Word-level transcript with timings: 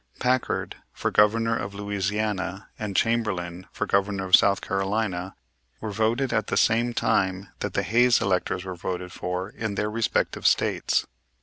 Packard, 0.19 0.77
for 0.91 1.11
Governor 1.11 1.55
of 1.55 1.75
Louisiana, 1.75 2.69
and 2.79 2.95
Chamberlain, 2.95 3.67
for 3.71 3.85
Governor 3.85 4.25
of 4.25 4.35
South 4.35 4.59
Carolina, 4.59 5.35
were 5.79 5.91
voted 5.91 6.31
for 6.31 6.37
at 6.37 6.47
the 6.47 6.57
same 6.57 6.91
time 6.91 7.49
that 7.59 7.73
the 7.75 7.83
Hayes 7.83 8.19
electors 8.19 8.65
were 8.65 8.73
voted 8.73 9.11
for 9.11 9.51
in 9.51 9.75
their 9.75 9.91
respective 9.91 10.47
States. 10.47 11.05